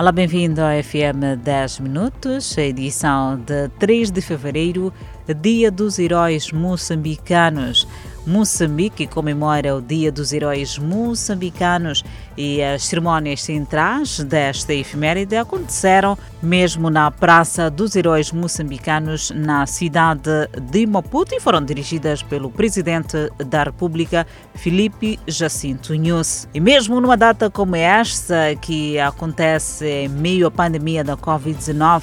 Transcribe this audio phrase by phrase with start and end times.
[0.00, 4.90] Olá, bem-vindo ao FM 10 Minutos, edição de 3 de fevereiro,
[5.42, 7.86] Dia dos Heróis Moçambicanos.
[8.26, 12.04] Moçambique comemora o Dia dos Heróis Moçambicanos
[12.36, 20.30] e as cerimônias centrais desta efeméride aconteceram mesmo na Praça dos Heróis Moçambicanos, na cidade
[20.70, 26.48] de Maputo, e foram dirigidas pelo Presidente da República, Felipe Jacinto Nunes.
[26.52, 32.02] E mesmo numa data como esta, que acontece em meio à pandemia da Covid-19,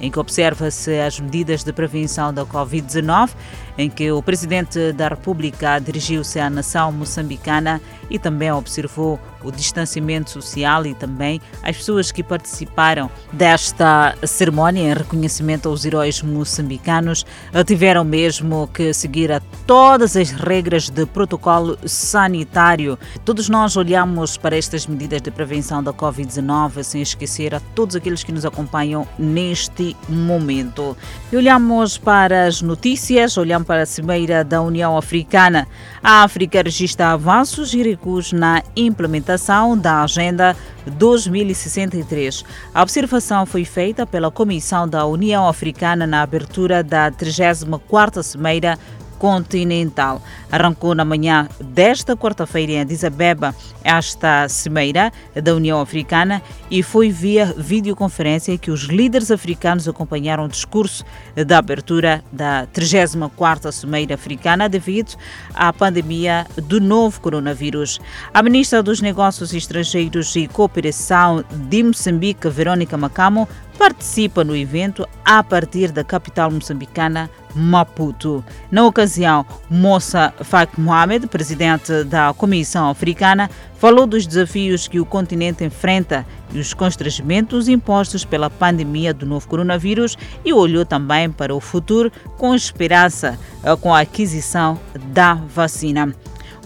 [0.00, 3.30] em que observa-se as medidas de prevenção da Covid-19,
[3.78, 10.30] em que o Presidente da República dirigiu-se à nação moçambicana e também observou o distanciamento
[10.30, 17.24] social e também as pessoas que participaram desta cerimónia em reconhecimento aos heróis moçambicanos
[17.64, 22.98] tiveram mesmo que seguir a todas as regras de protocolo sanitário.
[23.24, 28.24] Todos nós olhamos para estas medidas de prevenção da Covid-19 sem esquecer a todos aqueles
[28.24, 30.96] que nos acompanham neste momento.
[31.30, 35.68] E olhamos para as notícias, olhamos para a Cimeira da União Africana.
[36.02, 42.46] A África registra avanços e recuos na implementação da Agenda 2063.
[42.74, 48.78] A observação foi feita pela Comissão da União Africana na abertura da 34ª Cimeira
[49.18, 50.22] continental.
[50.50, 57.10] Arrancou na manhã desta quarta-feira em Addis Abeba esta cimeira da União Africana e foi
[57.10, 61.04] via videoconferência que os líderes africanos acompanharam o discurso
[61.46, 65.16] da abertura da 34ª Cimeira Africana devido
[65.54, 68.00] à pandemia do novo coronavírus.
[68.32, 73.48] A ministra dos Negócios Estrangeiros e Cooperação de Moçambique, Verônica Macamo,
[73.78, 78.44] participa no evento a partir da capital moçambicana, Maputo.
[78.70, 85.64] Na ocasião, Moça Fak Mohamed, presidente da Comissão Africana, falou dos desafios que o continente
[85.64, 91.60] enfrenta e os constrangimentos impostos pela pandemia do novo coronavírus e olhou também para o
[91.60, 94.78] futuro com esperança eh, com a aquisição
[95.12, 96.12] da vacina.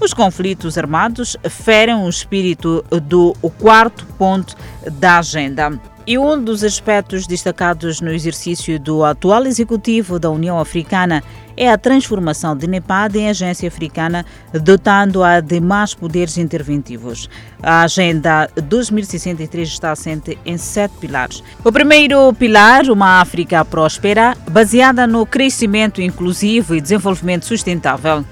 [0.02, 4.56] Os conflitos armados ferem o espírito do quarto ponto
[4.98, 5.80] da agenda.
[6.04, 11.22] E um dos aspectos destacados no exercício do atual executivo da União Africana
[11.56, 17.30] é a transformação de NEPAD em agência africana, dotando-a de mais poderes interventivos.
[17.62, 21.44] A Agenda 2063 está assente em sete pilares.
[21.64, 28.24] O primeiro pilar, uma África próspera, baseada no crescimento inclusivo e desenvolvimento sustentável.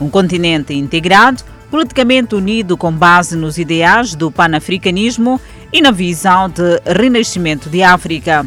[0.00, 5.40] Um continente integrado, politicamente unido com base nos ideais do panafricanismo
[5.72, 8.46] e na visão de renascimento de África.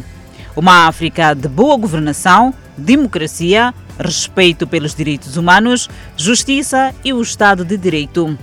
[0.56, 7.76] Uma África de boa governação, democracia, respeito pelos direitos humanos, justiça e o Estado de
[7.76, 8.36] Direito.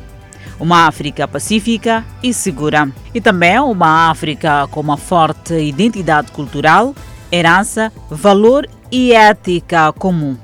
[0.59, 2.89] Uma África pacífica e segura.
[3.13, 6.93] E também uma África com uma forte identidade cultural,
[7.31, 10.37] herança, valor e ética comum.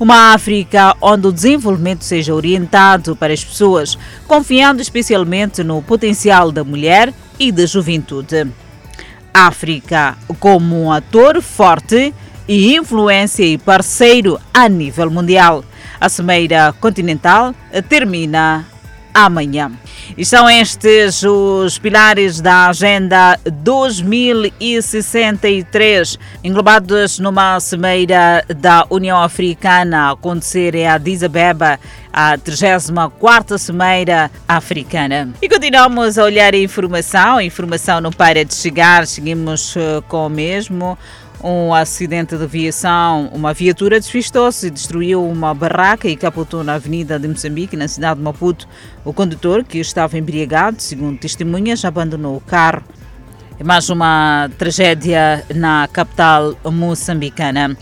[0.00, 6.64] Uma África onde o desenvolvimento seja orientado para as pessoas, confiando especialmente no potencial da
[6.64, 8.50] mulher e da juventude.
[9.34, 12.14] África como um ator forte
[12.48, 15.62] e influência e parceiro a nível mundial.
[16.00, 17.54] A Cimeira Continental
[17.86, 18.66] termina
[19.14, 19.70] amanhã.
[20.16, 30.12] E são estes os pilares da Agenda 2063, englobados numa cimeira da União Africana a
[30.12, 31.78] acontecer em Addis Abeba,
[32.12, 35.28] a 34ª Cimeira Africana.
[35.40, 40.26] E continuamos a olhar a informação, a informação não para de chegar, seguimos eh, com
[40.26, 40.98] o mesmo
[41.42, 43.28] um acidente de aviação.
[43.32, 48.18] Uma viatura despistou-se e destruiu uma barraca e capotou na avenida de Moçambique, na cidade
[48.18, 48.68] de Maputo.
[49.04, 52.82] O condutor, que estava embriagado, segundo testemunhas, abandonou o carro.
[53.64, 57.76] Mais uma tragédia na capital moçambicana.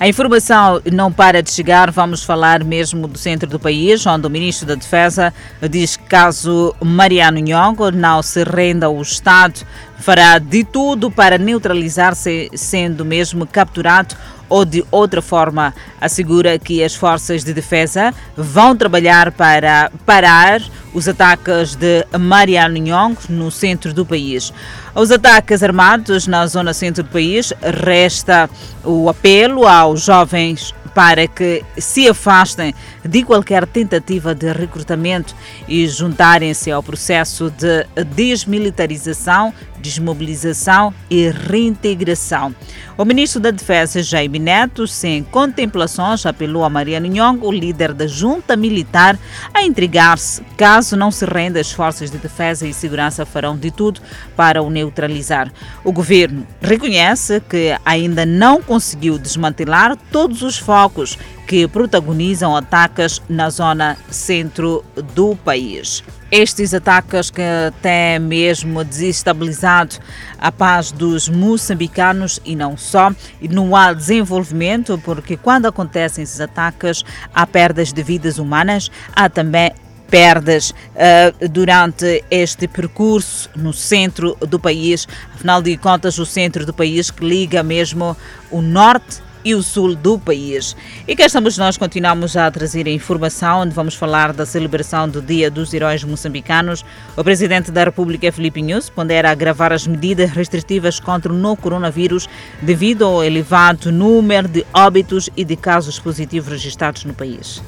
[0.00, 1.90] A informação não para de chegar.
[1.90, 5.30] Vamos falar mesmo do centro do país, onde o ministro da Defesa
[5.68, 9.60] diz que caso Mariano Nhongo não se renda ao Estado,
[9.98, 14.16] fará de tudo para neutralizar-se, sendo mesmo capturado
[14.48, 15.74] ou de outra forma.
[16.00, 23.16] Assegura que as forças de defesa vão trabalhar para parar os ataques de Mariano Nhong
[23.28, 24.52] no centro do país.
[24.94, 28.50] Os ataques armados na zona centro do país resta
[28.84, 35.34] o apelo aos jovens para que se afastem de qualquer tentativa de recrutamento
[35.68, 42.54] e juntarem-se ao processo de desmilitarização desmobilização e reintegração.
[42.96, 48.06] O ministro da Defesa, Jaime Neto, sem contemplações, apelou a Mariano Nhong, o líder da
[48.06, 49.18] junta militar,
[49.54, 50.42] a entregar-se.
[50.56, 54.00] Caso não se renda, as forças de defesa e segurança farão de tudo
[54.36, 55.50] para o neutralizar.
[55.82, 61.16] O governo reconhece que ainda não conseguiu desmantelar todos os focos
[61.50, 64.84] que protagonizam ataques na zona centro
[65.16, 66.04] do país.
[66.30, 67.42] Estes ataques que
[67.82, 69.96] têm mesmo desestabilizado
[70.38, 73.10] a paz dos moçambicanos e não só,
[73.40, 77.04] e não há desenvolvimento, porque quando acontecem esses ataques
[77.34, 79.72] há perdas de vidas humanas, há também
[80.08, 85.08] perdas uh, durante este percurso no centro do país.
[85.34, 88.16] Afinal de contas, o centro do país que liga mesmo
[88.52, 90.76] o norte e o sul do país.
[91.06, 95.22] E cá estamos nós, continuamos a trazer a informação, onde vamos falar da celebração do
[95.22, 96.84] Dia dos Heróis Moçambicanos.
[97.16, 102.28] O Presidente da República, Felipe News, pondera agravar as medidas restritivas contra o novo coronavírus
[102.60, 107.62] devido ao elevado número de óbitos e de casos positivos registrados no país.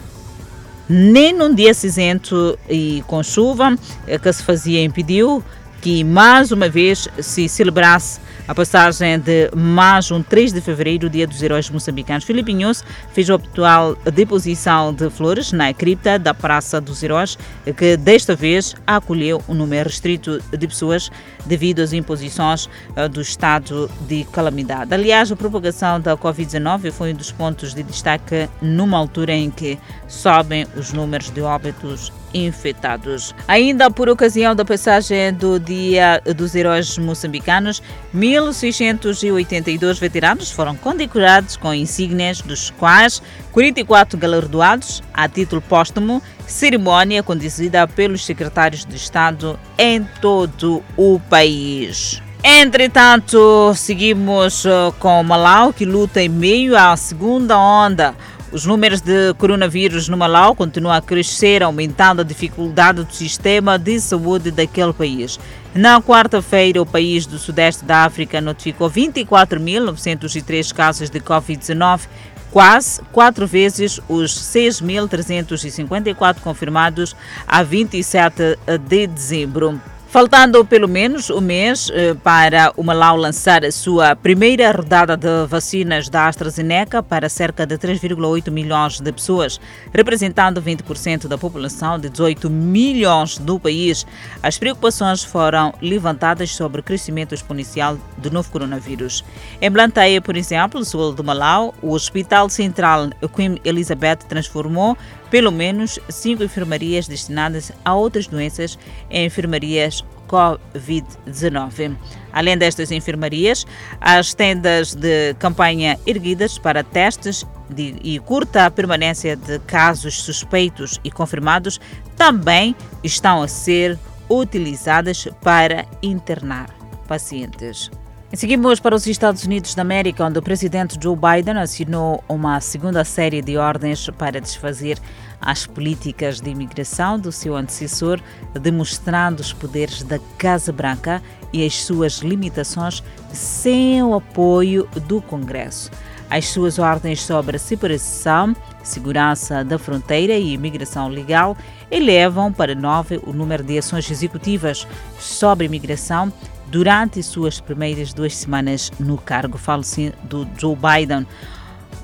[0.88, 3.76] Nem num dia cinzento e com chuva
[4.06, 5.42] eh, que se fazia impediu
[5.80, 11.26] que mais uma vez se celebrasse a passagem de mais um 3 de fevereiro, dia
[11.26, 12.24] dos heróis moçambicanos.
[12.24, 17.38] Filipe Inhos fez a habitual deposição de flores na cripta da Praça dos Heróis,
[17.76, 21.10] que desta vez acolheu um número restrito de pessoas
[21.46, 24.92] devido às imposições eh, do estado de calamidade.
[24.92, 29.78] Aliás, a propagação da Covid-19 foi um dos pontos de destaque numa altura em que
[30.08, 33.34] sobem os números de óbitos infectados.
[33.46, 37.82] Ainda por ocasião da passagem do Dia dos Heróis Moçambicanos,
[38.14, 47.86] 1.682 veteranos foram condecorados com insígnias, dos quais 44 galardoados a título póstumo, cerimônia conduzida
[47.86, 52.22] pelos secretários de Estado em todo o país.
[52.44, 58.16] Entretanto, seguimos uh, com Malau, que luta em meio à segunda onda.
[58.52, 63.98] Os números de coronavírus no Malau continuam a crescer, aumentando a dificuldade do sistema de
[63.98, 65.40] saúde daquele país.
[65.74, 72.02] Na quarta-feira, o país do Sudeste da África notificou 24.903 casos de Covid-19,
[72.50, 77.16] quase quatro vezes os 6.354 confirmados
[77.48, 79.80] a 27 de dezembro.
[80.12, 85.46] Faltando pelo menos um mês eh, para o Malau lançar a sua primeira rodada de
[85.48, 89.58] vacinas da AstraZeneca para cerca de 3,8 milhões de pessoas,
[89.90, 94.06] representando 20% da população de 18 milhões do país,
[94.42, 99.24] as preocupações foram levantadas sobre o crescimento exponencial do novo coronavírus.
[99.62, 104.94] Em Blantyre, por exemplo, sul do Malau, o Hospital Central Queen Elizabeth transformou
[105.32, 110.01] pelo menos cinco enfermarias destinadas a outras doenças em enfermarias
[110.32, 111.96] Covid-19.
[112.32, 113.66] Além destas enfermarias,
[114.00, 121.10] as tendas de campanha erguidas para testes de, e curta permanência de casos suspeitos e
[121.10, 121.78] confirmados
[122.16, 122.74] também
[123.04, 123.98] estão a ser
[124.30, 126.70] utilizadas para internar
[127.06, 127.90] pacientes.
[128.34, 133.04] Seguimos para os Estados Unidos da América, onde o presidente Joe Biden assinou uma segunda
[133.04, 134.98] série de ordens para desfazer
[135.38, 138.18] as políticas de imigração do seu antecessor,
[138.58, 143.02] demonstrando os poderes da Casa Branca e as suas limitações
[143.34, 145.90] sem o apoio do Congresso.
[146.30, 151.54] As suas ordens sobre separação, segurança da fronteira e imigração legal
[151.90, 154.88] elevam para nove o número de ações executivas
[155.18, 156.32] sobre imigração
[156.72, 159.58] durante suas primeiras duas semanas no cargo.
[159.58, 161.26] Falo-se do Joe Biden.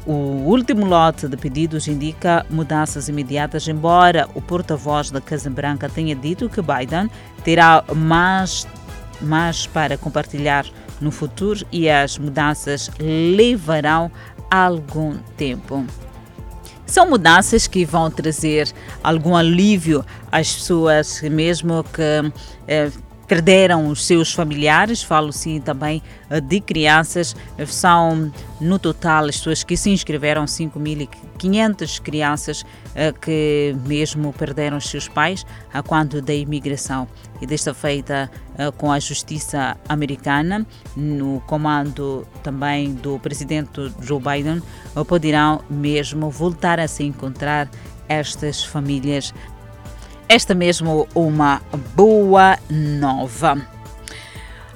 [0.06, 6.14] O último lote de pedidos indica mudanças imediatas, embora o porta-voz da Casa Branca tenha
[6.14, 7.10] dito que Biden
[7.42, 8.66] terá mais,
[9.22, 10.66] mais para compartilhar
[11.00, 14.10] no futuro e as mudanças levarão
[14.50, 15.87] algum tempo.
[16.84, 18.70] São mudanças que vão trazer
[19.02, 22.32] algum alívio às pessoas, mesmo que
[22.66, 22.90] eh,
[23.28, 29.62] perderam os seus familiares, falo sim também eh, de crianças, são no total as pessoas
[29.62, 36.32] que se inscreveram 5.500 crianças eh, que mesmo perderam os seus pais a quando da
[36.32, 37.06] imigração.
[37.40, 40.66] E desta feita eh, com a justiça americana,
[40.97, 44.62] no comando também do presidente Joe Biden,
[45.06, 47.68] poderão mesmo voltar a se encontrar
[48.08, 49.35] estas famílias
[50.28, 51.62] esta mesmo uma
[51.94, 53.56] boa nova.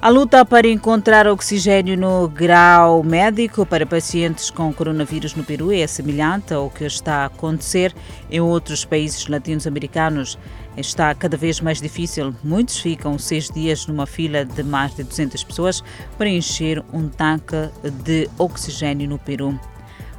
[0.00, 5.86] A luta para encontrar oxigênio no grau médico para pacientes com coronavírus no Peru é
[5.86, 7.94] semelhante ao que está a acontecer
[8.28, 10.36] em outros países latino-americanos.
[10.76, 12.34] Está cada vez mais difícil.
[12.42, 15.84] Muitos ficam seis dias numa fila de mais de 200 pessoas
[16.18, 17.70] para encher um tanque
[18.02, 19.56] de oxigênio no Peru.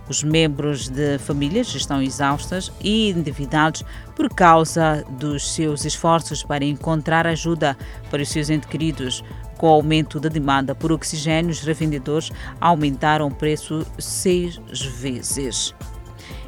[0.09, 7.25] Os membros de famílias estão exaustos e endividados por causa dos seus esforços para encontrar
[7.25, 7.77] ajuda
[8.11, 9.23] para os seus entes queridos.
[9.57, 14.59] Com o aumento da demanda por oxigênio, os revendedores aumentaram o preço seis
[14.99, 15.73] vezes.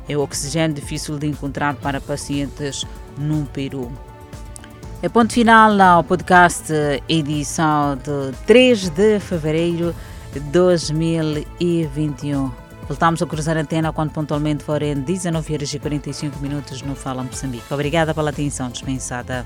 [0.08, 2.86] É o oxigênio difícil de encontrar para pacientes
[3.18, 3.92] no Peru.
[5.02, 6.74] É ponto final ao podcast
[7.08, 9.96] edição de 3 de fevereiro
[10.34, 12.65] de 2021.
[12.88, 17.24] Voltamos a cruzar a antena quando pontualmente forem 19 horas e 45 minutos no Fala
[17.24, 17.74] Moçambique.
[17.74, 19.44] Obrigada pela atenção dispensada.